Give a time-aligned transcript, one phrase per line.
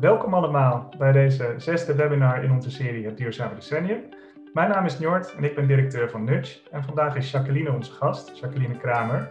[0.00, 4.02] Welkom allemaal bij deze zesde webinar in onze serie Het Duurzame Decennium.
[4.52, 6.58] Mijn naam is Njord en ik ben directeur van Nudge.
[6.70, 9.28] En vandaag is Jacqueline onze gast, Jacqueline Kramer.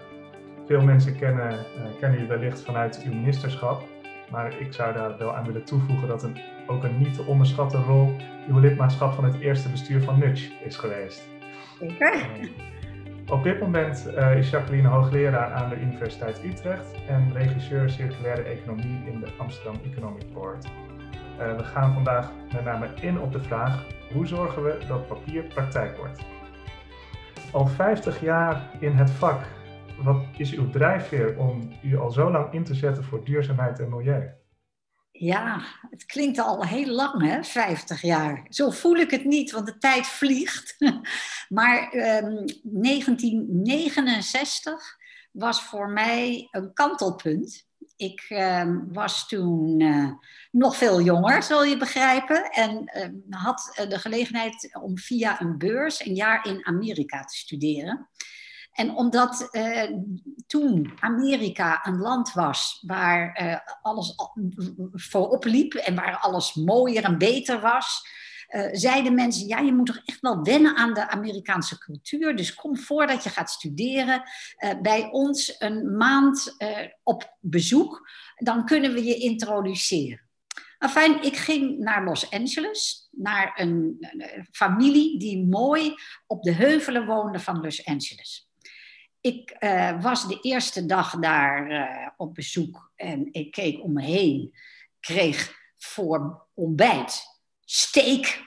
[0.66, 3.84] Veel mensen kennen, uh, kennen je wellicht vanuit uw ministerschap.
[4.32, 6.38] Maar ik zou daar wel aan willen toevoegen dat een,
[6.68, 8.16] ook een niet te onderschatte rol
[8.48, 11.28] uw lidmaatschap van het eerste bestuur van Nudge is geweest.
[11.80, 12.16] Zeker.
[12.16, 12.50] Uh,
[13.30, 19.04] op dit moment uh, is Jacqueline hoogleraar aan de Universiteit Utrecht en regisseur circulaire economie
[19.06, 20.66] in de Amsterdam Economic Board.
[20.66, 25.44] Uh, we gaan vandaag met name in op de vraag hoe zorgen we dat papier
[25.44, 26.26] praktijk wordt.
[27.52, 29.46] Al 50 jaar in het vak,
[30.04, 33.90] wat is uw drijfveer om u al zo lang in te zetten voor duurzaamheid en
[33.90, 34.45] milieu?
[35.18, 37.44] Ja, het klinkt al heel lang, hè?
[37.44, 38.46] 50 jaar.
[38.50, 40.76] Zo voel ik het niet, want de tijd vliegt.
[41.58, 44.98] maar um, 1969
[45.32, 47.68] was voor mij een kantelpunt.
[47.96, 50.12] Ik uh, was toen uh,
[50.52, 52.52] nog veel jonger, zul je begrijpen.
[52.52, 58.10] En uh, had de gelegenheid om via een beurs een jaar in Amerika te studeren.
[58.76, 59.84] En omdat uh,
[60.48, 64.16] toen Amerika een land was waar uh, alles
[64.92, 68.08] voorop liep en waar alles mooier en beter was,
[68.50, 72.36] uh, zeiden mensen: Ja, je moet toch echt wel wennen aan de Amerikaanse cultuur.
[72.36, 74.24] Dus kom voordat je gaat studeren
[74.82, 76.56] bij ons een maand
[77.04, 78.10] op bezoek.
[78.36, 80.24] Dan kunnen we je introduceren.
[80.78, 84.08] Enfin, ik ging naar Los Angeles, naar een
[84.52, 85.94] familie die mooi
[86.28, 88.46] op de heuvelen woonde van Los Angeles
[89.26, 94.02] ik uh, was de eerste dag daar uh, op bezoek en ik keek om me
[94.04, 94.56] heen.
[95.00, 97.24] Kreeg voor ontbijt
[97.62, 98.44] steak,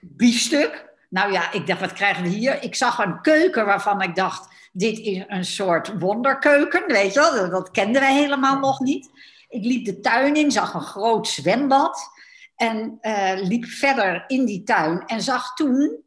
[0.00, 0.88] biefstuk.
[1.08, 2.62] Nou ja, ik dacht, wat krijgen we hier?
[2.62, 7.50] Ik zag een keuken waarvan ik dacht, dit is een soort wonderkeuken, weet je wel.
[7.50, 9.10] Dat, kenden wij helemaal nog niet.
[9.48, 12.10] Ik liep de tuin in, zag een groot zwembad.
[12.56, 16.02] En uh, liep verder in die tuin en zag toen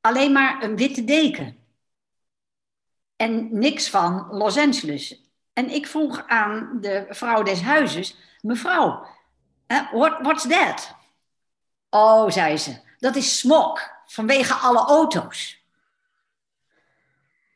[0.00, 1.60] alleen maar een witte deken
[3.22, 5.20] en niks van Los Angeles.
[5.52, 9.06] En ik vroeg aan de vrouw des huizes, mevrouw,
[9.92, 10.96] what, what's that?
[11.90, 15.64] Oh, zei ze, dat is smog vanwege alle auto's.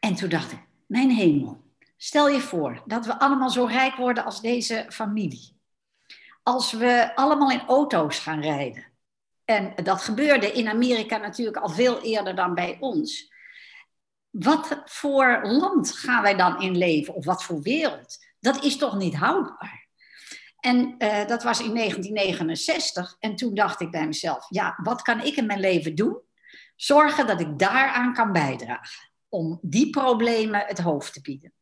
[0.00, 1.60] En toen dacht ik, mijn hemel,
[1.96, 5.56] stel je voor dat we allemaal zo rijk worden als deze familie.
[6.42, 8.84] Als we allemaal in auto's gaan rijden.
[9.44, 13.34] En dat gebeurde in Amerika natuurlijk al veel eerder dan bij ons
[14.38, 17.14] wat voor land gaan wij dan in leven?
[17.14, 18.18] Of wat voor wereld?
[18.40, 19.88] Dat is toch niet houdbaar?
[20.60, 23.16] En uh, dat was in 1969.
[23.18, 26.20] En toen dacht ik bij mezelf: ja, wat kan ik in mijn leven doen?
[26.76, 29.10] Zorgen dat ik daaraan kan bijdragen.
[29.28, 31.52] Om die problemen het hoofd te bieden.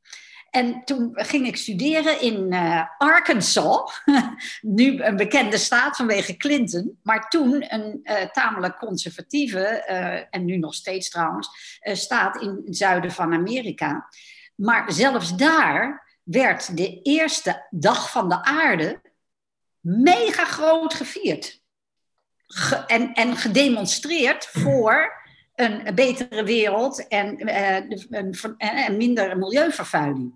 [0.54, 4.03] En toen ging ik studeren in uh, Arkansas,
[4.60, 10.56] nu een bekende staat vanwege Clinton, maar toen een uh, tamelijk conservatieve, uh, en nu
[10.56, 14.09] nog steeds trouwens, staat in het zuiden van Amerika.
[14.54, 19.00] Maar zelfs daar werd de eerste dag van de aarde
[19.81, 21.62] mega groot gevierd.
[22.47, 25.24] Ge en, en gedemonstreerd voor
[25.54, 27.75] een betere wereld en, uh,
[28.10, 30.32] een, en minder milieuvervuiling.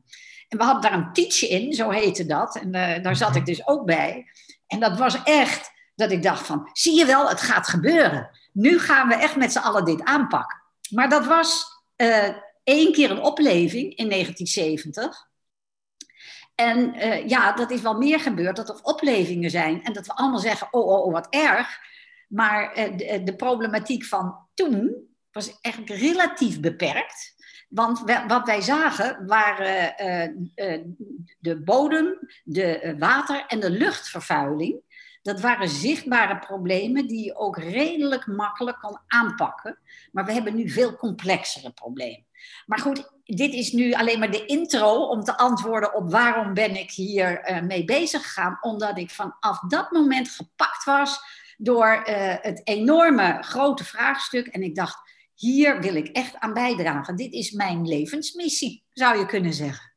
[0.48, 2.56] En we hadden daar een teach in, zo heette dat.
[2.56, 4.26] En uh, daar zat ik dus ook bij.
[4.66, 8.30] En dat was echt dat ik dacht van, zie je wel, het gaat gebeuren.
[8.52, 10.62] Nu gaan we echt met z'n allen dit aanpakken.
[10.90, 11.64] Maar dat was
[11.96, 12.28] uh,
[12.64, 15.26] één keer een opleving in 1970.
[16.54, 16.94] En
[17.28, 19.84] ja, dat is wel meer gebeurd, dat er oplevingen zijn.
[19.84, 21.78] En dat we allemaal zeggen, oh, oh, oh wat erg.
[22.28, 27.36] Maar de, de problematiek van toen was eigenlijk relatief beperkt.
[27.68, 29.94] Want wat wij zagen waren
[30.54, 30.84] uh,
[31.38, 34.86] de bodem, de water- en de luchtvervuiling.
[35.22, 39.78] Dat waren zichtbare problemen die je ook redelijk makkelijk kon aanpakken.
[40.12, 42.26] Maar we hebben nu veel complexere problemen.
[42.66, 46.76] Maar goed, dit is nu alleen maar de intro om te antwoorden op waarom ben
[46.76, 48.58] ik hier mee bezig gegaan.
[48.60, 51.20] Omdat ik vanaf dat moment gepakt was
[51.60, 52.02] door
[52.40, 54.46] het enorme grote vraagstuk.
[54.46, 54.98] En ik dacht,
[55.34, 57.16] hier wil ik echt aan bijdragen.
[57.16, 59.92] Dit is mijn levensmissie, zou je kunnen zeggen.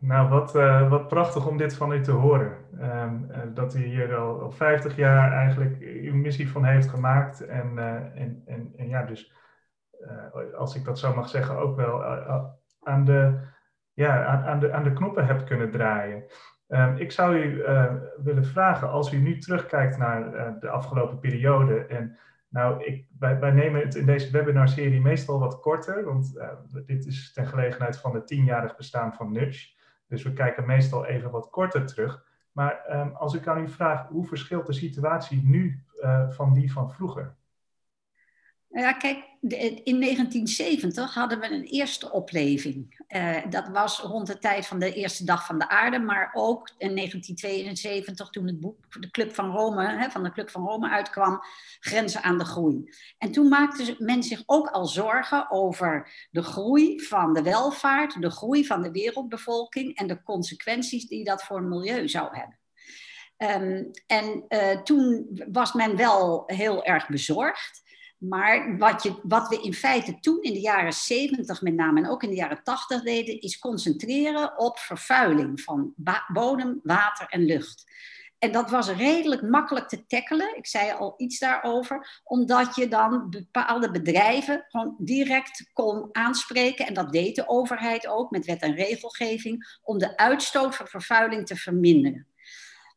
[0.00, 2.56] nou, wat, uh, wat prachtig om dit van u te horen.
[2.80, 7.40] Um, uh, dat u hier al, al 50 jaar eigenlijk uw missie van heeft gemaakt.
[7.40, 7.78] En,
[8.14, 9.32] en, en, en, ja, dus
[10.56, 12.04] als ik dat zo mag zeggen, ook wel
[12.82, 13.40] aan, de,
[13.92, 16.24] ja, aan, aan, de, aan de knoppen hebt kunnen draaien.
[16.74, 17.62] Um, ik zou u
[18.22, 20.30] willen vragen, als u nu terugkijkt naar
[20.60, 22.18] de afgelopen periode en
[22.48, 26.48] nou, ik, wij, wij, nemen het in deze webinarserie meestal wat korter, want uh,
[26.86, 29.74] dit is ten gelegenheid van het tienjarig bestaan van Nudge.
[30.06, 32.24] Dus we kijken meestal even wat korter terug.
[32.52, 35.84] Maar ehm, als ik aan u vraag, hoe verschilt de situatie nu
[36.28, 37.34] van die van vroeger?
[38.68, 43.04] Ja, kijk, in 1970 hadden we een eerste opleving.
[43.08, 46.70] Uh, dat was rond de tijd van de eerste dag van de aarde, maar ook
[46.78, 50.88] in 1972 toen het boek de Club van Rome, hè, van de Club van Rome
[50.88, 51.40] uitkwam,
[51.80, 52.94] Grenzen aan de Groei.
[53.18, 58.30] En toen maakte men zich ook al zorgen over de groei van de welvaart, de
[58.30, 62.58] groei van de wereldbevolking en de consequenties die dat voor het milieu zou hebben.
[63.38, 67.83] Um, en uh, toen was men wel heel erg bezorgd.
[68.18, 72.08] Maar wat, je, wat we in feite toen in de jaren 70 met name en
[72.08, 75.94] ook in de jaren 80 deden, is concentreren op vervuiling van
[76.32, 77.84] bodem, water en lucht.
[78.44, 80.56] En dat was redelijk makkelijk te tackelen.
[80.56, 82.20] Ik zei al iets daarover.
[82.24, 86.86] Omdat je dan bepaalde bedrijven gewoon direct kon aanspreken.
[86.86, 89.78] En dat deed de overheid ook met wet en regelgeving.
[89.82, 92.26] Om de uitstoot van vervuiling te verminderen.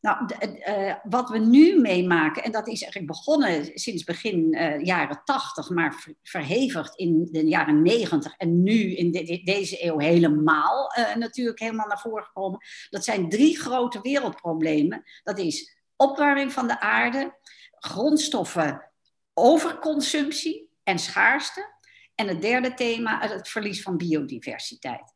[0.02, 0.28] Nou,
[0.68, 5.70] uh, wat we nu meemaken, en dat is eigenlijk begonnen sinds begin uh, jaren 80,
[5.70, 11.60] maar verhevigd in de jaren 90 en nu in de, deze eeuw helemaal uh, natuurlijk
[11.60, 12.60] helemaal naar voren gekomen.
[12.90, 15.04] Dat zijn drie grote wereldproblemen.
[15.24, 17.38] Dat is opwarming van de aarde,
[17.72, 18.88] grondstoffen
[19.34, 21.76] overconsumptie en schaarste.
[22.16, 25.14] En het derde thema, het verlies van biodiversiteit.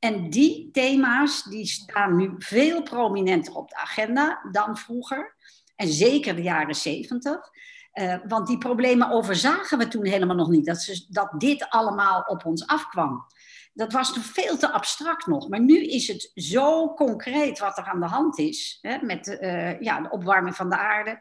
[0.00, 5.36] En die thema's die staan nu veel prominenter op de agenda dan vroeger.
[5.76, 7.50] En zeker de jaren zeventig.
[7.94, 10.66] Uh, want die problemen overzagen we toen helemaal nog niet.
[10.66, 13.26] Dat, ze, dat dit allemaal op ons afkwam.
[13.72, 15.48] Dat was nog veel te abstract nog.
[15.48, 18.78] Maar nu is het zo concreet wat er aan de hand is.
[18.80, 21.20] Hè, met uh, ja, de opwarming van de aarde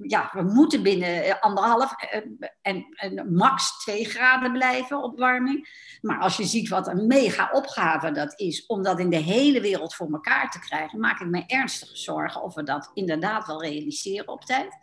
[0.00, 2.20] ja, we moeten binnen eh, anderhalf eh,
[2.62, 5.68] en, en, max twee graden blijven opwarming.
[6.00, 9.60] Maar als je ziet wat een mega opgave dat is om dat in de hele
[9.60, 13.62] wereld voor elkaar te krijgen, maak ik me ernstige zorgen of we dat inderdaad wel
[13.62, 14.74] realiseren op tijd.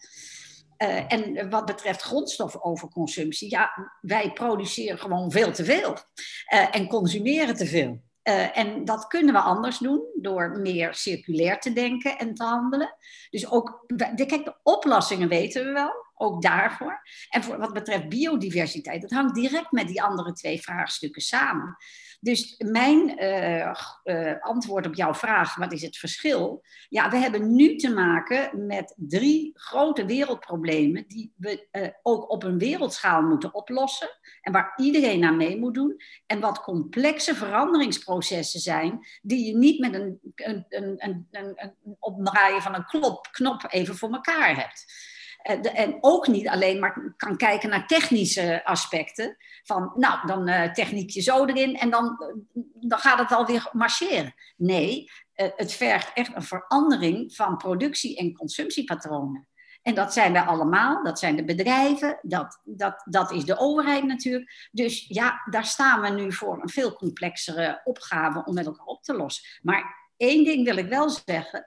[0.82, 3.72] Uh, en wat betreft grondstofoverconsumptie, ja,
[4.02, 5.92] wij produceren gewoon veel te veel
[6.54, 8.02] uh, en consumeren te veel.
[8.24, 12.96] Uh, en dat kunnen we anders doen door meer circulair te denken en te handelen.
[13.30, 13.84] Dus ook,
[14.16, 17.02] kijk, de oplossingen weten we wel, ook daarvoor.
[17.30, 21.78] En voor wat betreft biodiversiteit, dat hangt direct met die andere twee vraagstukken samen.
[22.22, 23.74] Dus mijn uh,
[24.04, 26.64] uh, antwoord op jouw vraag, wat is het verschil?
[26.90, 32.44] Ja, we hebben nu te maken met drie grote wereldproblemen die we uh, ook op
[32.44, 34.10] een wereldschaal moeten oplossen
[34.42, 36.02] en waar iedereen aan mee moet doen.
[36.26, 42.62] En wat complexe veranderingsprocessen zijn die je niet met een, een, een, een, een opdraaien
[42.62, 44.86] van een klop, knop even voor elkaar hebt.
[45.40, 49.38] Eh, en ook niet alleen maar kan kijken naar technische aspecten.
[49.64, 52.18] Van, nou, dan uh, techniekje zo erin en dan,
[52.74, 54.34] dan gaat het alweer marcheren.
[54.58, 59.48] Nee, het vergt echt een verandering van productie- en consumptiepatronen.
[59.82, 64.04] En dat zijn wij allemaal, dat zijn de bedrijven, dat, dat, dat is de overheid
[64.04, 64.70] natuurlijk.
[64.72, 69.04] Dus ja, daar staan we nu voor een veel complexere opgave om met elkaar op
[69.04, 69.60] te lossen.
[69.62, 71.66] Maar één ding wil ik wel zeggen.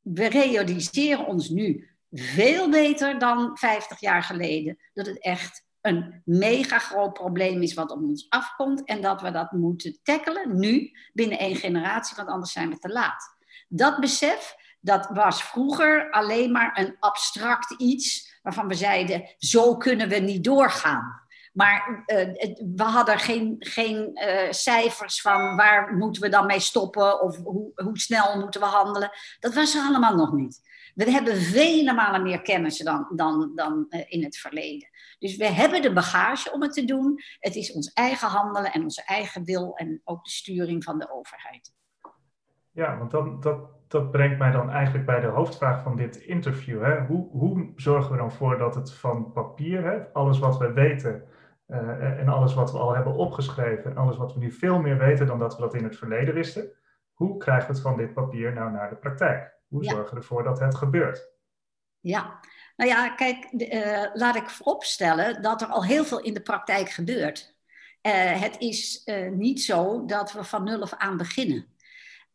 [0.00, 4.78] We realiseren ons nu veel beter dan 50 jaar geleden.
[4.92, 9.30] Dat het echt een mega groot probleem is wat op ons afkomt en dat we
[9.30, 13.36] dat moeten tackelen nu binnen één generatie, want anders zijn we te laat.
[13.68, 20.08] Dat besef, dat was vroeger alleen maar een abstract iets waarvan we zeiden, zo kunnen
[20.08, 21.22] we niet doorgaan.
[21.52, 22.16] Maar uh,
[22.74, 27.72] we hadden geen, geen uh, cijfers van waar moeten we dan mee stoppen of hoe,
[27.74, 29.10] hoe snel moeten we handelen.
[29.40, 30.60] Dat was er allemaal nog niet.
[30.94, 34.88] We hebben vele malen meer kennis dan, dan, dan uh, in het verleden.
[35.18, 37.20] Dus we hebben de bagage om het te doen.
[37.38, 41.12] Het is ons eigen handelen en onze eigen wil en ook de sturing van de
[41.12, 41.72] overheid.
[42.70, 43.42] Ja, want dat,
[43.88, 46.82] dat, brengt mij dan eigenlijk bij de hoofdvraag van dit interview.
[46.82, 47.00] Hè?
[47.00, 51.24] Hoe, hoe zorgen we dan voor dat het van papier, hè, alles wat we weten
[51.68, 54.98] uh, en alles wat we al hebben opgeschreven en alles wat we nu veel meer
[54.98, 56.70] weten dan dat we dat in het verleden wisten,
[57.12, 59.53] hoe krijgen we het van dit papier nou naar de praktijk?
[59.74, 61.28] Hoe zorgen we ervoor dat het gebeurt?
[62.00, 62.40] Ja,
[62.76, 66.90] nou ja, kijk, uh, laat ik vooropstellen dat er al heel veel in de praktijk
[66.90, 67.54] gebeurt.
[68.02, 71.66] Uh, het is uh, niet zo dat we van nul af aan beginnen.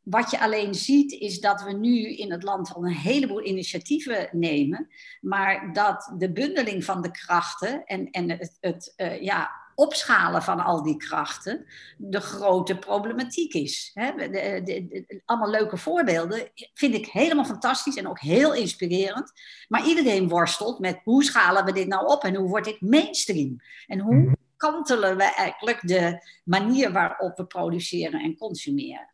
[0.02, 4.30] Wat je alleen ziet is dat we nu in het land al een heleboel initiatieven
[4.32, 4.88] nemen,
[5.22, 10.84] maar dat de bundeling van de krachten en, en het, het ja, opschalen van al
[10.84, 11.66] die krachten
[11.98, 13.92] de grote problematiek is.
[13.94, 19.32] de, de, de, allemaal leuke voorbeelden vind ik helemaal fantastisch en ook heel inspirerend.
[19.68, 23.62] Maar iedereen worstelt met hoe schalen we dit nou op en hoe wordt dit mainstream?
[23.88, 24.34] En hoe mhm.
[24.58, 29.10] kantelen we eigenlijk de manier waarop we produceren en consumeren?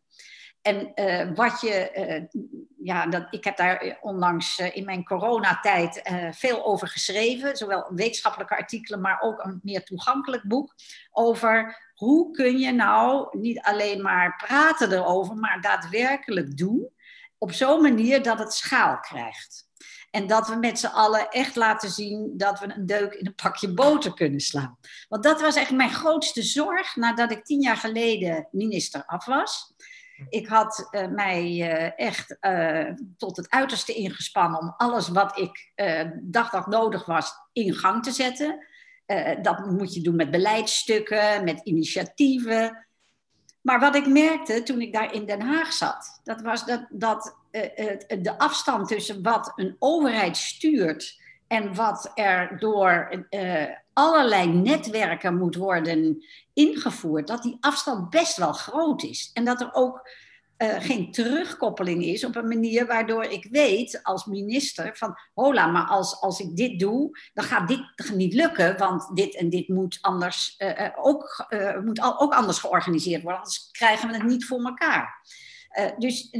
[0.66, 1.90] En uh, wat je,
[2.32, 2.40] uh,
[2.82, 8.56] ja, dat, ik heb daar onlangs uh, in mijn coronatijd veel over geschreven, zowel wetenschappelijke
[8.56, 10.74] artikelen, maar ook een meer toegankelijk boek
[11.10, 16.88] over hoe kun je nou niet alleen maar praten erover, maar daadwerkelijk doen
[17.38, 19.64] op zo'n manier dat het schaal krijgt.
[20.10, 23.34] En dat we met z'n allen echt laten zien dat we een deuk in een
[23.34, 24.78] pakje boter kunnen slaan.
[25.08, 29.74] Want dat was echt mijn grootste zorg nadat ik tien jaar geleden minister af was.
[30.28, 35.72] Ik had uh, mij uh, echt uh, tot het uiterste ingespannen om alles wat ik
[36.22, 38.66] dacht dat nodig was in gang te zetten.
[39.42, 42.86] dat moet je doen met beleidsstukken, met initiatieven.
[43.60, 47.36] Maar wat ik merkte toen ik daar in Den Haag zat, dat was dat, dat
[48.08, 53.08] de afstand tussen wat een overheid stuurt en wat er door
[53.92, 59.30] allerlei netwerken moet worden ingevoerd, dat die afstand best wel groot is.
[59.34, 60.08] En dat er ook
[60.58, 65.86] uh, geen terugkoppeling is op een manier waardoor ik weet als minister van hola, maar
[65.86, 69.98] als, als ik dit doe, dan gaat dit niet lukken, want dit en dit moet,
[70.00, 71.46] anders, uh, ook,
[71.84, 75.20] moet ook anders georganiseerd worden, anders krijgen we het niet voor elkaar.
[75.98, 76.30] Dus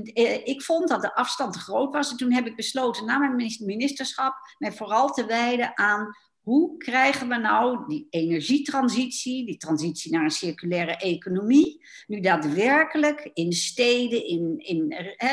[0.45, 2.11] ik vond dat de afstand te groot was.
[2.11, 6.17] En toen heb ik besloten na mijn ministerschap mij vooral te wijden aan
[6.47, 13.53] hoe krijgen we nou die energietransitie, die transitie naar een circulaire economie, nu daadwerkelijk in
[13.53, 14.91] steden, in, in,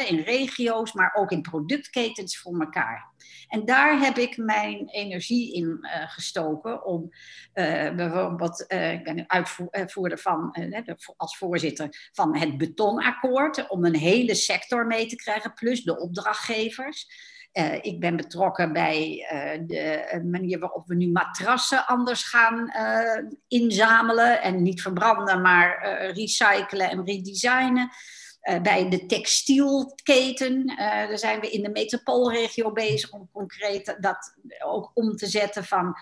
[0.08, 3.12] in regio's, maar ook in productketens voor elkaar?
[3.48, 9.29] En daar heb ik mijn energie in uh, gestoken om uh, bijvoorbeeld, uh, ik ben
[9.72, 10.55] uitvoerder van,
[11.17, 17.32] als voorzitter van het betonakkoord, om een hele sector mee te krijgen, plus de opdrachtgevers.
[17.53, 23.29] Uh, ik ben betrokken bij uh, de manier waarop we nu matrassen anders gaan uh,
[23.48, 27.89] inzamelen en niet verbranden, maar recyclen en redesignen.
[28.62, 35.15] bij de textielketen, daar zijn we in de metropoolregio bezig om concreet dat ook om
[35.15, 35.95] te zetten van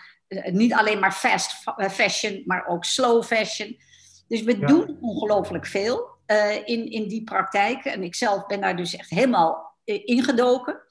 [0.51, 3.77] niet alleen maar fast fashion, maar ook slow fashion.
[4.27, 4.67] Dus we ja.
[4.67, 6.08] doen ongelooflijk veel
[6.65, 7.86] in, in die praktijk.
[7.86, 10.81] En ik zelf ben daar dus echt helemaal ingedoken.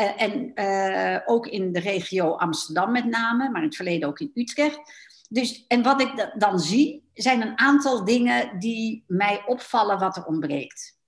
[0.00, 4.20] Uh, en uh, ook in de regio Amsterdam met name, maar in het verleden ook
[4.20, 4.80] in Utrecht.
[5.28, 10.24] Dus, en wat ik dan zie, zijn een aantal dingen die mij opvallen wat er
[10.24, 10.98] ontbreekt.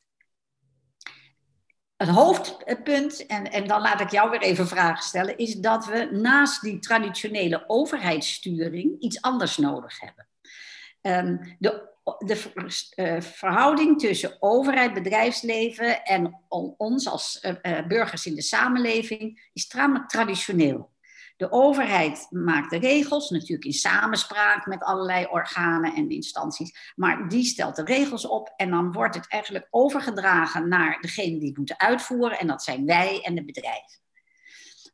[1.96, 6.08] Het hoofdpunt, en, en dan laat ik jou weer even vragen stellen, is dat we
[6.12, 10.28] naast die traditionele overheidssturing iets anders nodig hebben.
[11.00, 12.52] Um, de de
[12.96, 16.40] uh, verhouding tussen overheid, bedrijfsleven en
[16.76, 19.68] ons als uh, burgers in de samenleving is
[20.06, 20.94] traditioneel.
[21.36, 27.44] De overheid maakt de regels, natuurlijk in samenspraak met allerlei organen en instanties, maar die
[27.44, 31.80] stelt de regels op en dan wordt het eigenlijk overgedragen naar degene die het moeten
[31.80, 34.05] uitvoeren en dat zijn wij en de bedrijven.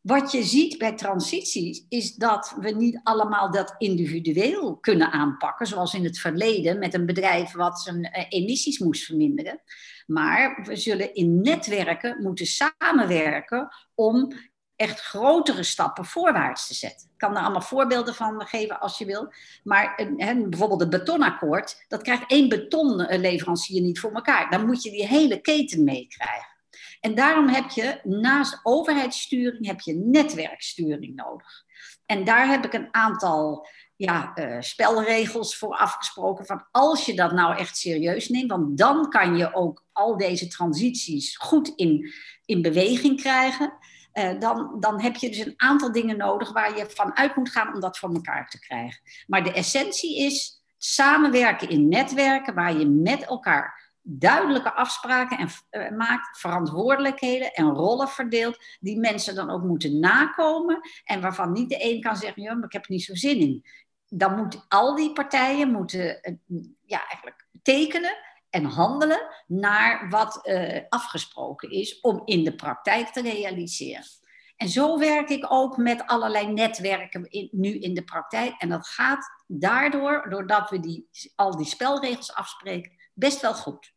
[0.02, 5.94] Wat je ziet bij transities is dat we niet allemaal dat individueel kunnen aanpakken, zoals
[5.94, 9.60] in het verleden met een bedrijf wat zijn eh, emissies moest verminderen.
[10.06, 14.32] Maar we zullen in netwerken moeten samenwerken om
[14.76, 17.08] echt grotere stappen voorwaarts te zetten.
[17.12, 19.32] Ik kan er allemaal voorbeelden van geven als je wil.
[19.64, 20.10] Maar
[20.48, 24.50] bijvoorbeeld het betonakkoord, dat krijgt één betonleverancier niet voor elkaar.
[24.50, 26.51] Dan moet je die hele keten meekrijgen.
[27.02, 31.64] En daarom heb je naast overheidssturing heb je netwerksturing nodig.
[32.06, 33.66] En daar heb ik een aantal
[33.96, 36.46] ja, uh, spelregels voor afgesproken.
[36.46, 40.48] Van als je dat nou echt serieus neemt, want dan kan je ook al deze
[40.48, 42.12] transities goed in,
[42.44, 43.72] in beweging krijgen.
[44.14, 47.74] Uh, dan, dan heb je dus een aantal dingen nodig waar je vanuit moet gaan
[47.74, 49.00] om dat voor elkaar te krijgen.
[49.26, 55.96] Maar de essentie is samenwerken in netwerken waar je met elkaar duidelijke afspraken en, uh,
[55.96, 61.84] maakt, verantwoordelijkheden en rollen verdeelt, die mensen dan ook moeten nakomen en waarvan niet de
[61.84, 63.64] een kan zeggen, maar ik heb er niet zo zin in.
[64.08, 68.16] Dan moeten al die partijen moeten, uh, ja, eigenlijk tekenen
[68.50, 74.04] en handelen naar wat uh, afgesproken is om in de praktijk te realiseren.
[74.56, 78.54] En zo werk ik ook met allerlei netwerken in, nu in de praktijk.
[78.58, 83.91] En dat gaat daardoor, doordat we die, al die spelregels afspreken, best wel goed.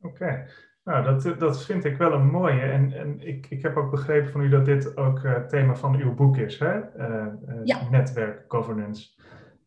[0.00, 0.46] Oké,
[0.84, 2.60] nou dat, dat vind ik wel een mooie.
[2.60, 5.96] En, en ik, ik heb ook begrepen van u dat dit ook uh, thema van
[5.96, 6.74] uw boek is, hè?
[6.96, 7.90] Uh, uh, ja.
[7.90, 9.10] Netwerk governance.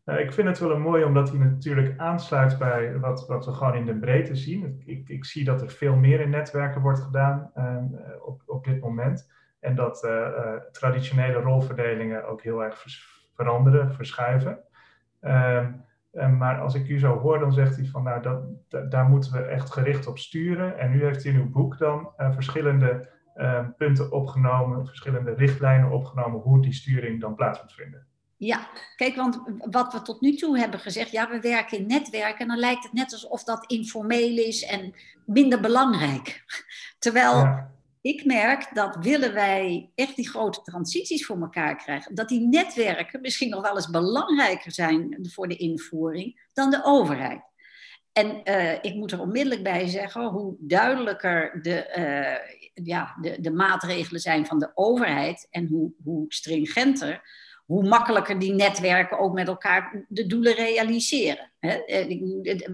[0.06, 3.76] ik vind het wel een mooie omdat hij natuurlijk aansluit bij wat, wat we gewoon
[3.76, 4.82] in de breedte zien.
[4.86, 7.86] Ik, ik zie dat er veel meer in netwerken wordt gedaan ehm,
[8.22, 9.32] op, op dit moment.
[9.60, 10.08] En dat
[10.72, 12.86] traditionele rolverdelingen ook heel erg
[13.34, 14.60] veranderen, verschuiven.
[16.12, 19.32] Ehm, maar als ik u zo hoor, dan zegt hij van nou, dat, daar moeten
[19.32, 20.78] we echt gericht op sturen.
[20.78, 23.18] En nu heeft hij in uw boek dan verschillende
[23.78, 28.08] punten opgenomen, verschillende richtlijnen opgenomen hoe die sturing dan plaats moet vinden.
[28.40, 32.40] Ja, kijk, want wat we tot nu toe hebben gezegd, ja, we werken in netwerken,
[32.40, 34.94] en dan lijkt het net alsof dat informeel is en
[35.26, 36.44] minder belangrijk.
[37.00, 37.68] Terwijl
[38.02, 43.22] ik merk dat willen wij echt die grote transities voor elkaar krijgen, dat die netwerken
[43.22, 47.42] misschien nog wel eens belangrijker zijn voor de invoering dan de overheid.
[48.12, 53.52] En uh, ik moet er onmiddellijk bij zeggen hoe duidelijker de, uh, ja, de, de
[53.52, 57.22] maatregelen zijn van de overheid en hoe, hoe stringenter,
[57.66, 61.52] hoe makkelijker die netwerken ook met elkaar de doelen realiseren.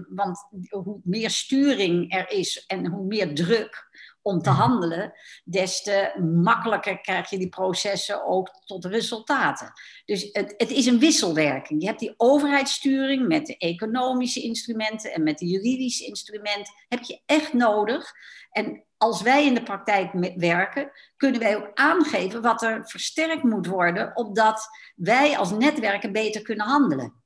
[0.08, 3.85] Want hoe meer sturing er is en hoe meer druk
[4.26, 5.12] om te handelen,
[5.44, 9.72] des te makkelijker krijg je die processen ook tot resultaten.
[10.04, 11.80] Dus het, het is een wisselwerking.
[11.80, 17.20] Je hebt die overheidssturing met de economische instrumenten en met de juridische instrumenten, heb je
[17.26, 18.12] echt nodig.
[18.50, 23.66] En als wij in de praktijk werken, kunnen wij ook aangeven wat er versterkt moet
[23.66, 27.24] worden, opdat wij als netwerken beter kunnen handelen.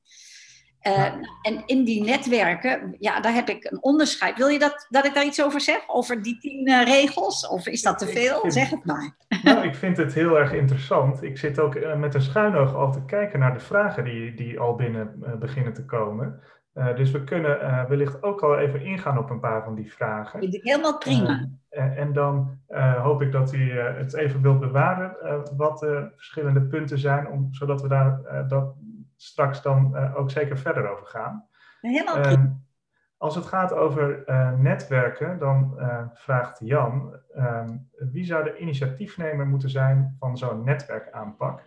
[0.87, 1.05] Uh,
[1.43, 4.37] En in die netwerken, ja, daar heb ik een onderscheid.
[4.37, 5.85] Wil je dat, dat ik daar iets over zeg?
[5.87, 7.49] Over die tien uh, regels?
[7.49, 8.51] Of is dat te veel?
[8.51, 9.17] zeg het maar.
[9.43, 11.23] Nou, ik vind het heel erg interessant.
[11.23, 14.35] Ik zit ook uh, met een schuin oog al te kijken naar de vragen die,
[14.35, 16.41] die al binnen beginnen te komen.
[16.97, 17.59] dus we kunnen
[17.89, 20.41] wellicht ook al even ingaan op een paar van die vragen.
[20.41, 21.49] Vind ik helemaal prima.
[21.69, 22.59] en dan
[23.03, 25.17] hoop ik dat u het even wilt bewaren
[25.57, 28.75] wat de verschillende punten zijn, om, zodat we daar dat,
[29.23, 31.49] straks dan uh, ook zeker verder over gaan.
[31.81, 32.45] Helemaal uh,
[33.17, 37.77] als het gaat over uh, netwerken, dan uh, vraagt Jan, ehm,
[38.13, 41.63] wie zou de initiatiefnemer moeten zijn van zo'n netwerkaanpak?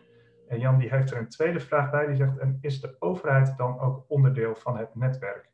[0.48, 3.58] En Jan die heeft er een tweede vraag bij, die zegt, en is de overheid
[3.58, 5.50] dan ook onderdeel van het netwerk?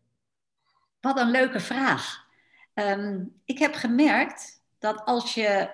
[1.00, 2.28] Wat een leuke vraag.
[2.74, 5.70] Um, ik heb gemerkt dat als je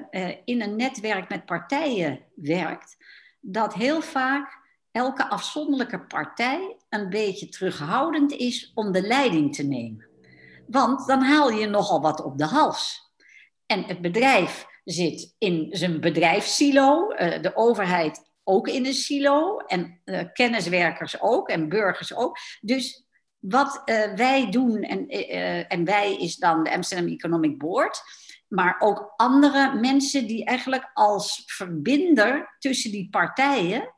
[0.45, 2.97] in een netwerk met partijen werkt,
[3.39, 4.63] dat heel vaak
[4.95, 10.07] elke afzonderlijke partij een beetje terughoudend is om de leiding te nemen.
[10.67, 13.13] Want dan haal je nogal wat op de hals.
[13.65, 20.01] En het bedrijf zit in zijn bedrijfssilo, eh, de overheid ook in een silo, en
[20.05, 22.37] uh, kenniswerkers ook, en burgers ook.
[22.61, 23.05] Dus
[23.39, 25.07] wat uh, wij doen, en,
[25.67, 28.01] en wij is dan de Amsterdam Economic Board,
[28.47, 33.94] maar ook andere mensen die eigenlijk als verbinder tussen die partijen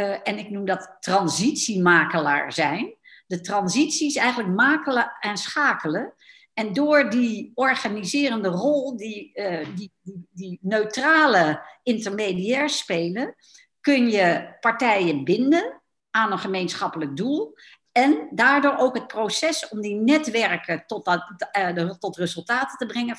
[0.00, 2.94] uh, en ik noem dat transitiemakelaar zijn.
[3.26, 6.14] De transitie is eigenlijk makelen en schakelen.
[6.54, 13.34] En door die organiserende rol, die, uh, die, die, die, neutrale intermediair spelen,
[13.80, 17.54] kun je partijen binden aan een gemeenschappelijk doel.
[17.92, 23.16] En daardoor ook het proces om die netwerken tot, dat, uh, tot resultaten te brengen,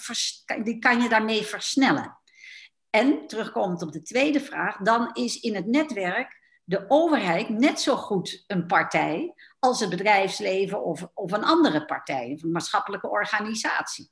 [0.63, 2.20] die kan je daarmee versnellen.
[2.89, 7.95] En terugkomend op de tweede vraag, dan is in het netwerk de overheid net zo
[7.95, 14.12] goed een partij als het bedrijfsleven of, of een andere partij, een maatschappelijke organisatie.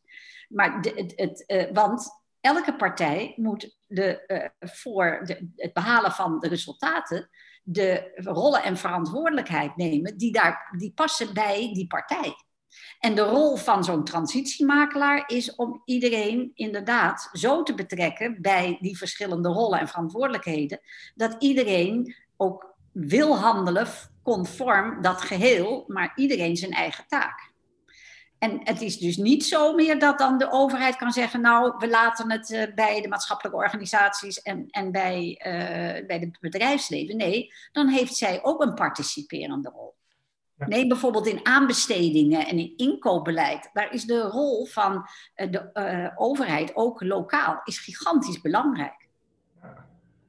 [0.49, 2.09] Maar het, het, uh, want
[2.41, 5.19] elke partij moet de, uh, voor
[5.55, 7.29] het behalen van de resultaten
[7.71, 12.35] de rollen en verantwoordelijkheid nemen die, daar, die passen bij die partij.
[12.99, 18.97] En de rol van zo'n transitiemakelaar is om iedereen inderdaad zo te betrekken bij die
[18.97, 20.79] verschillende rollen en verantwoordelijkheden,
[21.15, 23.88] dat iedereen ook wil handelen
[24.23, 27.52] conform dat geheel, maar iedereen zijn eigen taak.
[28.39, 31.89] En het is dus niet zo meer dat dan de overheid kan zeggen, nou, we
[31.89, 37.17] laten het uh, bij de maatschappelijke organisaties en, en bij, uh, bij het bedrijfsleven.
[37.17, 39.95] Nee, dan heeft zij ook een participerende rol.
[40.58, 40.67] Ja.
[40.67, 43.69] Neem bijvoorbeeld in aanbestedingen en in inkoopbeleid.
[43.73, 49.09] Daar is de rol van uh, de overheid, ook lokaal, is gigantisch belangrijk.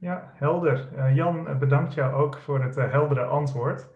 [0.01, 0.89] Ja, helder.
[0.97, 3.89] Uh, Jan, bedankt jou ook voor het uh, heldere antwoord.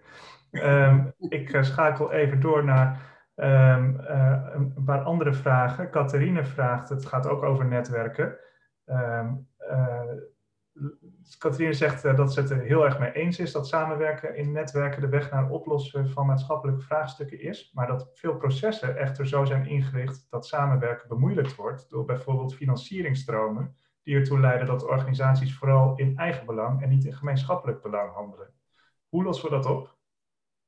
[0.51, 3.01] Um, ik uh, schakel even door naar
[3.35, 3.99] um,
[4.75, 5.89] een paar andere vragen.
[5.89, 8.37] Catharine vraagt, het gaat ook over netwerken.
[8.85, 9.47] Um,
[11.37, 15.01] Catharine zegt dat ze het er heel erg mee eens is dat samenwerken in netwerken
[15.01, 19.65] de weg naar oplossen van maatschappelijke vraagstukken is, maar dat veel processen echter zo zijn
[19.65, 26.17] ingericht dat samenwerken bemoeilijkt wordt door bijvoorbeeld financieringstromen die ertoe leiden dat organisaties vooral in
[26.17, 28.53] eigen belang en niet in gemeenschappelijk belang handelen.
[29.09, 29.97] Hoe lossen we dat op?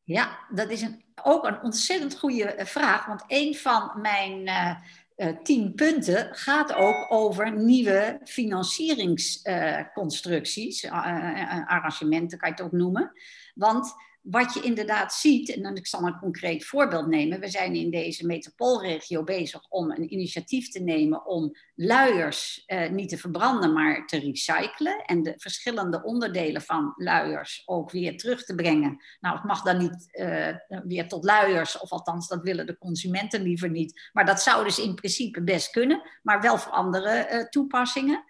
[0.04, 4.76] Ja, dat is een, ook een ontzettend goede eh, vraag, want een van mijn uh,
[5.16, 13.12] uh, tien punten gaat ook over nieuwe financieringsconstructies, arrangementen kan je het ook noemen.
[13.54, 13.94] Want
[14.30, 17.40] wat je inderdaad ziet, en dan ik zal een concreet voorbeeld nemen.
[17.40, 23.10] We zijn in deze metropoolregio bezig om een initiatief te nemen om luiers eh, niet
[23.10, 25.02] te verbranden, maar te recyclen.
[25.06, 29.04] En de verschillende onderdelen van luiers ook weer terug te brengen.
[29.20, 33.42] Nou, het mag dan niet uh, weer tot luiers, of althans, dat willen de consumenten
[33.42, 34.10] liever niet.
[34.14, 38.24] Maar dat zou dus in principe best kunnen, maar wel voor andere uh, toepassingen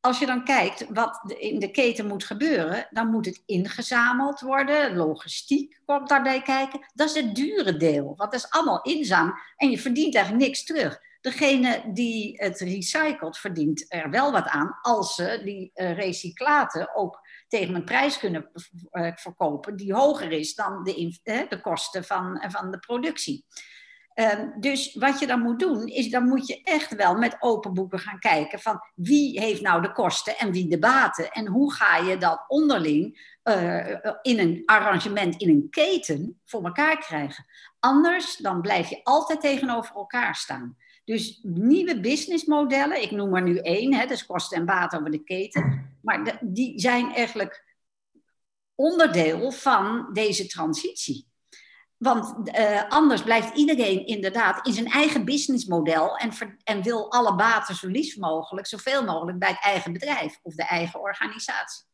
[0.00, 4.96] als je dan kijkt wat in de keten moet gebeuren, dan moet het ingezameld worden.
[4.96, 6.86] Logistiek komt daarbij kijken.
[6.94, 10.64] Dat is het dure deel, want dat is allemaal inzam en je verdient eigenlijk niks
[10.64, 10.98] terug.
[11.20, 17.20] Degene die het recycelt, verdient er wel wat aan als ze die uh, recyclaten ook
[17.48, 18.50] tegen een prijs kunnen
[18.92, 23.44] uh, verkopen die hoger is dan de, uh, de kosten van, van de productie.
[24.20, 27.74] Um, dus wat je dan moet doen, is dan moet je echt wel met open
[27.74, 31.30] boeken gaan kijken van wie heeft nou de kosten en wie de baten.
[31.30, 33.86] En hoe ga je dat onderling uh,
[34.22, 37.46] in een arrangement, in een keten voor elkaar krijgen.
[37.78, 40.76] Anders dan blijf je altijd tegenover elkaar staan.
[41.04, 45.24] Dus nieuwe businessmodellen, ik noem er nu één, hè, dus kosten en baten over de
[45.24, 45.96] keten.
[46.02, 47.64] Maar die zijn eigenlijk
[48.74, 51.29] onderdeel van deze transitie.
[52.00, 56.30] Want uh, anders blijft iedereen inderdaad in zijn eigen businessmodel en,
[56.64, 60.64] en wil alle baten zo liefst mogelijk, zoveel mogelijk bij het eigen bedrijf of de
[60.64, 61.84] eigen organisatie.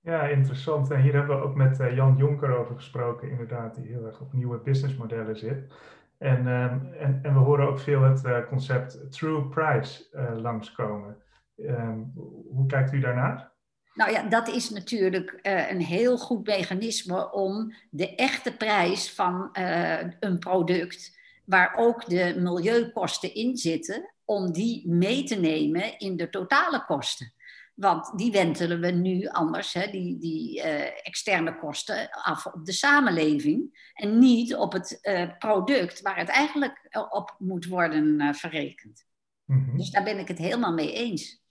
[0.00, 0.90] Ja, interessant.
[0.90, 4.20] En hier hebben we ook met uh, Jan Jonker over gesproken, inderdaad, die heel erg
[4.20, 5.72] op nieuwe businessmodellen zit.
[6.18, 10.04] En, um, en, en, we horen ook veel het uh, concept true price
[10.36, 11.16] langskomen.
[11.56, 12.12] Um,
[12.50, 13.53] hoe kijkt u daarnaar?
[13.94, 19.48] Nou ja, dat is natuurlijk uh, een heel goed mechanisme om de echte prijs van
[19.52, 26.16] uh, een product, waar ook de milieukosten in zitten, om die mee te nemen in
[26.16, 27.32] de totale kosten.
[27.74, 32.72] Want die wentelen we nu anders, hè, die, die uh, externe kosten, af op de
[32.72, 33.90] samenleving.
[33.94, 34.98] En niet op het
[35.38, 39.04] product waar het eigenlijk op moet worden verrekend.
[39.44, 39.76] Mm -hmm.
[39.78, 41.43] Dus daar ben ik het helemaal mee eens.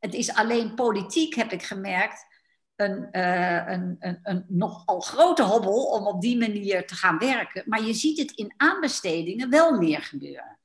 [0.00, 2.26] Het is alleen politiek, heb ik gemerkt,
[2.76, 7.62] een, uh, een, een, een nogal grote hobbel om op die manier te gaan werken.
[7.66, 10.58] Maar je ziet het in aanbestedingen wel meer gebeuren.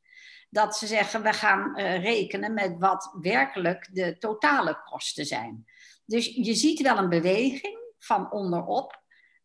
[0.49, 5.65] Dat ze zeggen, we gaan uh, rekenen met wat werkelijk de totale kosten zijn.
[6.05, 9.01] Dus je ziet wel een beweging van onderop,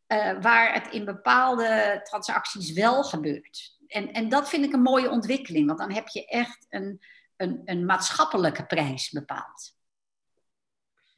[0.09, 3.79] uh, waar het in bepaalde transacties wel gebeurt.
[3.87, 7.03] En, en dat vind ik een mooie ontwikkeling, want dan heb je echt een,
[7.37, 9.79] een, een maatschappelijke prijs bepaald.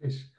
[0.02, 0.32] Precies.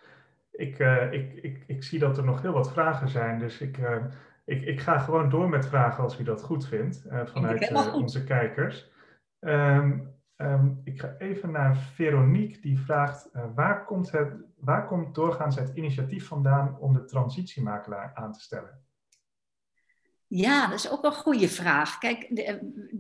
[0.52, 3.78] Ik, uh, ik, ik, ik zie dat er nog heel wat vragen zijn, dus ik,
[3.78, 4.06] uh,
[4.46, 8.24] ik, ik ga gewoon door met vragen als u dat goed vindt, uh, vanuit onze
[8.24, 8.92] kijkers.
[9.40, 15.56] Um, um, ik ga even naar Veronique, die vraagt, waar, komt het, waar komt doorgaans
[15.56, 18.82] het initiatief vandaan om de transitiemakelaar aan te stellen?
[20.28, 21.98] Ja, dat is ook een goede vraag.
[21.98, 22.60] Kijk, de,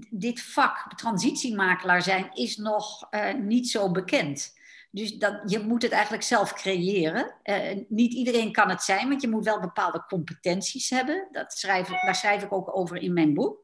[0.09, 3.09] dit vak, transitiemakelaar zijn, is nog
[3.41, 4.61] niet zo bekend.
[4.95, 7.35] Dus dat, je moet het eigenlijk zelf creëren.
[7.43, 11.27] Uh, niet iedereen kan het zijn, want je moet wel bepaalde competenties hebben.
[11.31, 13.63] Dat schrijf, daar schrijf ik ook over in mijn boek.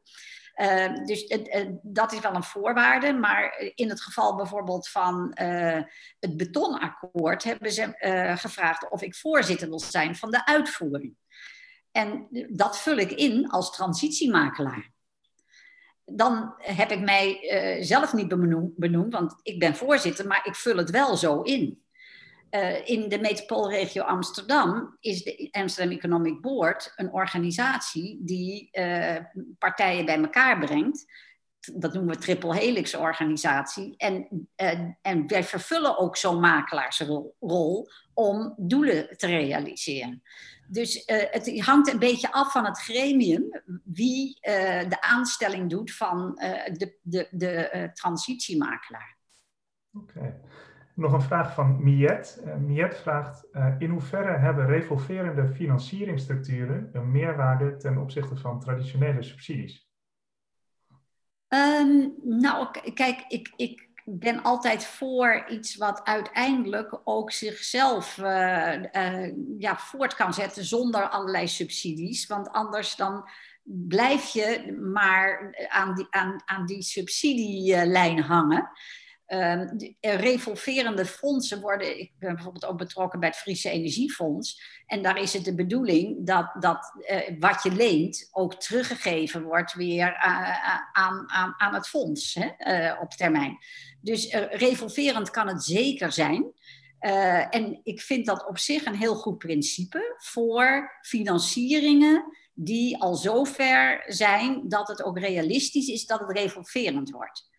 [0.56, 1.36] Uh, dus
[1.82, 3.12] dat is wel een voorwaarde.
[3.12, 5.30] Maar in het geval bijvoorbeeld van
[6.18, 7.94] het betonakkoord hebben ze
[8.38, 11.16] gevraagd of ik voorzitter wil zijn van de uitvoering.
[11.92, 14.90] En dat vul ik in als transitiemakelaar
[16.10, 17.38] dan heb ik mij
[17.78, 18.28] uh, zelf niet
[18.76, 21.82] benoemd, want ik ben voorzitter, maar ik vul het wel zo in.
[22.50, 29.16] Uh, in de metropoolregio Amsterdam is de Amsterdam Economic Board een organisatie die uh,
[29.58, 31.06] partijen bij elkaar brengt.
[31.74, 33.96] Dat noemen we triple helix organisatie.
[33.96, 34.48] En,
[35.02, 37.36] en wij vervullen ook zo'n makelaarsrol
[38.14, 40.22] om doelen te realiseren.
[40.66, 45.94] Dus uh, het hangt een beetje af van het gremium wie uh, de aanstelling doet
[45.94, 46.34] van
[46.72, 49.16] de, de, de transitiemakelaar.
[49.92, 50.40] Oké.
[50.94, 52.42] Nog een vraag van Miet.
[52.58, 53.46] Miet vraagt:
[53.78, 59.89] In hoeverre hebben revolverende financieringsstructuren een meerwaarde ten opzichte van traditionele subsidies?
[61.54, 69.32] Um, nou, kijk, ik, ik ben altijd voor iets wat uiteindelijk ook zichzelf uh, uh,
[69.58, 72.26] ja, voort kan zetten zonder allerlei subsidies.
[72.26, 73.28] Want anders dan
[73.62, 78.70] blijf je maar aan die, aan, aan die subsidielijn hangen.
[79.32, 79.62] Uh,
[80.00, 84.62] revolverende fondsen worden, ik ben bijvoorbeeld ook betrokken bij het Friese Energiefonds.
[84.86, 89.74] En daar is het de bedoeling dat, dat uh, wat je leent ook teruggegeven wordt
[89.74, 93.58] weer uh, aan, aan, aan het fonds hè, op termijn.
[94.00, 96.52] Dus revolverend kan het zeker zijn.
[97.50, 104.04] En ik vind dat op zich een heel goed principe voor financieringen die al zover
[104.06, 107.49] zijn dat het ook realistisch is dat het revolverend wordt.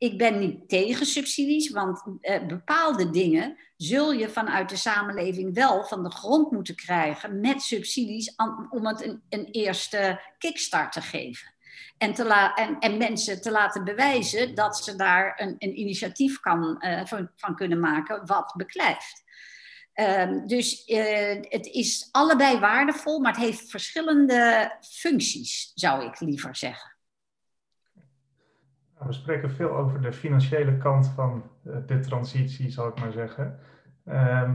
[0.00, 5.84] Ik ben niet tegen subsidies, want uh, bepaalde dingen zul je vanuit de samenleving wel
[5.84, 8.34] van de grond moeten krijgen met subsidies
[8.70, 11.54] om het een, eerste kickstart te geven.
[11.98, 16.84] En, te en, en, mensen te laten bewijzen dat ze daar een, een initiatief kan,
[16.86, 17.04] uh,
[17.36, 19.22] van, kunnen maken wat beklijft.
[19.94, 26.56] Uh, dus uh, het is allebei waardevol, maar het heeft verschillende functies, zou ik liever
[26.56, 26.98] zeggen.
[29.00, 33.12] Nou, we spreken veel over de financiële kant van eh, de transitie, zal ik maar
[33.12, 33.58] zeggen.
[34.04, 34.54] Ehm,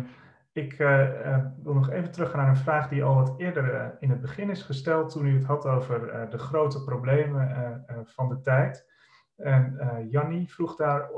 [0.52, 4.22] ik uh, wil nog even teruggaan naar een vraag die al wat eerder in het
[4.22, 8.92] begin is gesteld, toen u het had over de grote problemen van de tijd.
[9.36, 9.78] En
[10.10, 11.10] Jannie vroeg daar,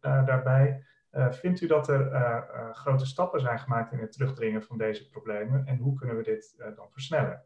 [0.00, 0.84] daarbij,
[1.30, 5.76] vindt u dat er grote stappen zijn gemaakt in het terugdringen van deze problemen en
[5.76, 7.42] hoe kunnen we dit dan versnellen?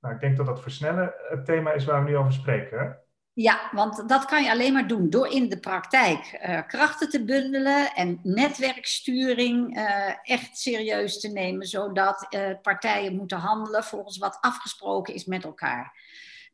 [0.00, 3.03] Nou, ik denk dat dat versnellen het thema is waar we nu over spreken.
[3.34, 7.24] Ja, want dat kan je alleen maar doen door in de praktijk uh, krachten te
[7.24, 14.38] bundelen en netwerksturing uh, echt serieus te nemen, zodat uh, partijen moeten handelen volgens wat
[14.40, 15.98] afgesproken is met elkaar.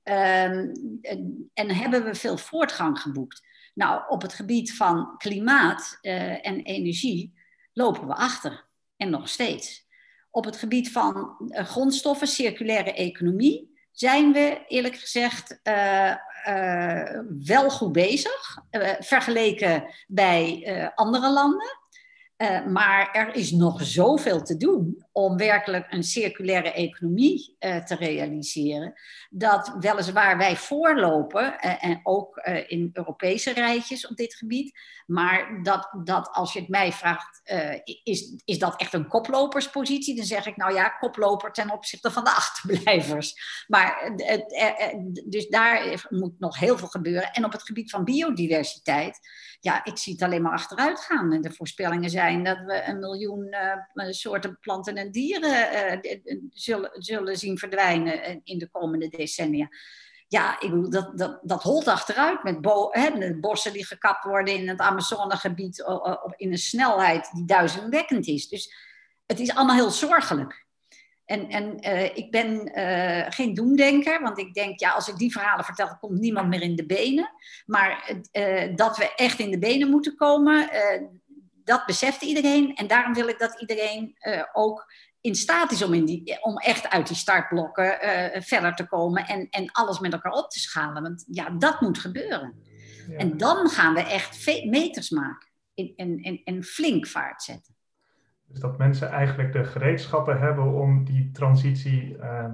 [0.03, 0.73] En,
[1.55, 3.43] en, hebben we veel voortgang geboekt?
[3.75, 7.35] Nou, op het gebied van klimaat en energie
[7.73, 8.67] lopen we achter
[8.97, 9.87] en nog steeds.
[10.31, 16.15] Op het gebied van grondstoffen, circulaire economie, zijn we eerlijk gezegd uh,
[16.49, 21.79] uh, wel goed bezig, uh, vergeleken bij andere landen.
[22.73, 28.93] Maar er is nog zoveel te doen om werkelijk een circulaire economie uh, te realiseren.
[29.31, 34.79] Dat weliswaar wij voorlopen, uh, en ook in Europese rijtjes op dit gebied.
[35.07, 37.41] Maar dat, dat als je het mij vraagt,
[38.03, 40.17] is, is dat echt een koploperspositie?
[40.17, 43.65] Dan zeg ik nou ja, koploper ten opzichte van de achterblijvers.
[43.67, 44.13] Maar
[45.27, 47.33] dus daar moet nog heel veel gebeuren.
[47.33, 49.19] En op het gebied van biodiversiteit,
[49.61, 51.41] ja, ik zie het alleen maar achteruit gaan.
[51.41, 53.55] De voorspellingen zijn dat we een miljoen
[54.11, 59.69] soorten planten en dieren uh, zullen, zullen zien verdwijnen in de komende decennia.
[60.29, 62.91] Ja, ik bedoel, dat, dat, dat holt achteruit met bo
[63.41, 65.85] bossen die gekapt worden in het Amazonegebied
[66.37, 68.49] in een snelheid die duizendwekkend is.
[68.49, 68.75] Dus
[69.27, 70.67] het is allemaal heel zorgelijk.
[71.25, 75.33] En, en uh, ik ben uh, geen doemdenker, want ik denk, ja, als ik die
[75.33, 77.31] verhalen vertel, komt niemand meer in de benen.
[77.67, 78.17] Maar
[78.75, 80.69] dat we echt in de benen moeten komen,
[81.71, 82.75] dat beseft iedereen.
[82.75, 86.57] En daarom wil ik dat iedereen uh, ook in staat is om, in die, om
[86.57, 90.59] echt uit die startblokken uh, verder te komen en, en alles met elkaar op te
[90.59, 91.03] schalen.
[91.03, 92.55] Want ja, dat moet gebeuren.
[93.09, 93.17] Ja.
[93.17, 97.75] En dan gaan we echt meters maken en, en, en, en flink vaart zetten.
[98.47, 102.45] Dus dat mensen eigenlijk de gereedschappen hebben om die transitie uh,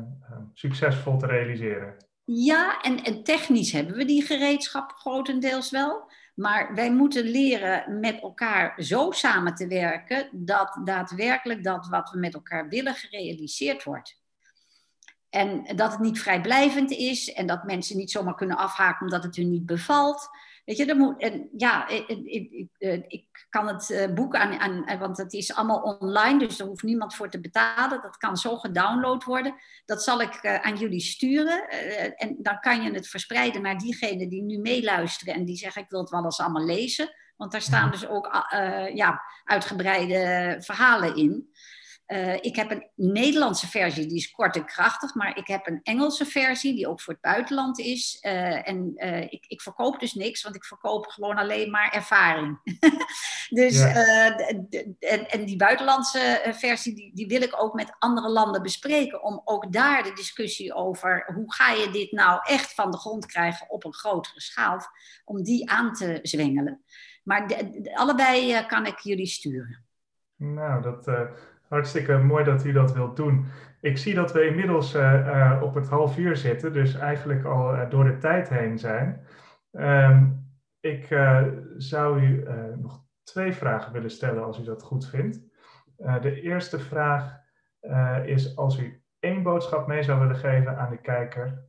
[0.52, 1.96] succesvol te realiseren.
[2.24, 6.10] Ja, en, en technisch hebben we die gereedschappen grotendeels wel.
[6.36, 12.18] Maar wij moeten leren met elkaar zo samen te werken dat daadwerkelijk dat wat we
[12.18, 14.20] met elkaar willen gerealiseerd wordt.
[15.30, 19.36] En dat het niet vrijblijvend is en dat mensen niet zomaar kunnen afhaken omdat het
[19.36, 20.28] hun niet bevalt.
[20.66, 22.70] Weet je, moet, en ja, ik, ik,
[23.08, 26.82] ik, kan het eh, boek aan, aan, want het is allemaal online, dus er hoeft
[26.82, 28.02] niemand voor te betalen.
[28.02, 29.54] Dat kan zo gedownload worden.
[29.84, 31.68] Dat zal ik aan jullie sturen.
[32.16, 35.90] En dan kan je het verspreiden naar diegenen die nu meeluisteren en die zeggen: Ik
[35.90, 37.14] wil het wel eens allemaal lezen.
[37.36, 38.46] Want daar staan dus ook
[38.94, 41.50] ja, uitgebreide verhalen in.
[42.06, 45.80] Uh, ik heb een Nederlandse versie, die is kort en krachtig, maar ik heb een
[45.82, 48.18] Engelse versie, die ook voor het buitenland is.
[48.22, 52.58] Uh, en uh, ik, ik, verkoop dus niks, want ik verkoop gewoon alleen maar ervaring.
[53.60, 53.94] dus, ja.
[54.98, 59.40] en, en, die buitenlandse versie, die, die, wil ik ook met andere landen bespreken, om
[59.44, 63.70] ook daar de discussie over hoe ga je dit nou echt van de grond krijgen
[63.70, 64.80] op een grotere schaal,
[65.24, 66.84] om die aan te zwengelen.
[67.22, 69.84] Maar de, de, allebei kan ik jullie sturen.
[70.36, 71.08] Nou, dat
[71.68, 73.46] Hartstikke mooi dat u dat wilt doen.
[73.80, 77.74] Ik zie dat we inmiddels uh, uh, op het half uur zitten, dus eigenlijk al
[77.74, 79.26] uh, door de tijd heen zijn.
[79.72, 80.44] Um,
[80.80, 81.06] ik
[81.76, 82.44] zou u
[82.80, 85.40] nog twee vragen willen stellen als u dat goed vindt.
[86.20, 87.40] de eerste vraag
[88.24, 91.64] is als u één boodschap mee zou willen geven aan de kijker,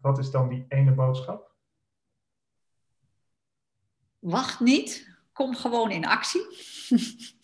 [0.00, 1.54] wat is dan die ene boodschap?
[4.18, 6.46] Wacht niet, kom gewoon in actie.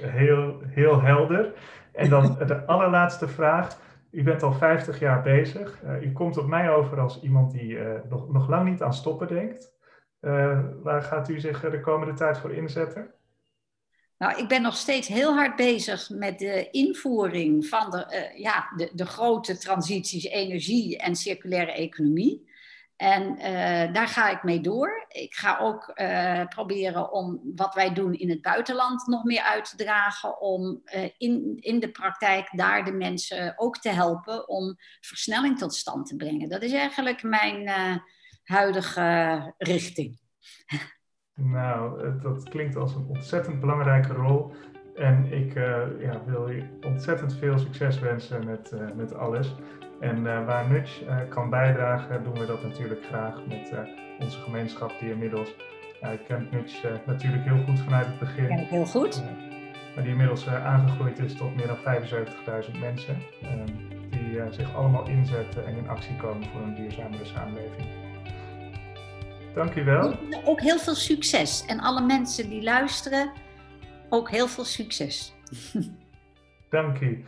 [0.00, 1.52] heel, heel helder.
[1.92, 3.78] En dan de allerlaatste vraag.
[4.10, 5.82] U bent al 50 jaar bezig.
[5.84, 8.94] Uh, u komt op mij over als iemand die uh, nog, nog lang niet aan
[8.94, 9.76] stoppen denkt.
[10.20, 13.10] Uh, waar gaat u zich de komende tijd voor inzetten?
[14.18, 18.90] Nou, ik ben nog steeds heel hard bezig met de invoering van de, ja, de,
[18.94, 22.47] de grote transities energie en circulaire economie.
[22.98, 25.06] En uh, daar ga ik mee door.
[25.08, 29.70] Ik ga ook uh, proberen om wat wij doen in het buitenland nog meer uit
[29.70, 30.40] te dragen.
[30.40, 35.74] Om uh, in, in de praktijk daar de mensen ook te helpen om versnelling tot
[35.74, 36.48] stand te brengen.
[36.48, 37.70] Dat is eigenlijk mijn
[38.42, 40.18] huidige richting.
[41.40, 44.52] Nou, dat klinkt als een ontzettend belangrijke rol.
[44.94, 45.54] En ik
[46.00, 49.54] ja, wil je ontzettend veel succes wensen met, met alles.
[50.00, 53.78] En uh, waar Nudge uh, kan bijdragen, doen we dat natuurlijk graag met uh,
[54.20, 55.48] onze gemeenschap die inmiddels,
[56.12, 58.48] ik ken Nudge natuurlijk heel goed vanuit het begin.
[58.48, 59.22] Ja, heel goed.
[59.94, 63.16] maar die inmiddels aangegroeid is tot meer dan 75.000 mensen.
[63.42, 63.66] Ehm,
[64.10, 67.86] die zich allemaal inzetten en in actie komen voor een duurzamere samenleving.
[69.54, 70.16] Dankjewel.
[70.44, 71.64] Ook heel veel succes.
[71.66, 73.32] En alle mensen die luisteren,
[74.08, 75.34] ook heel veel succes.
[76.70, 77.24] Dank je.